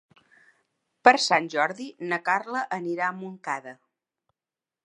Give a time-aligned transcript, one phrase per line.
[1.07, 3.79] Per Sant Jordi na Carla anirà a Montcada.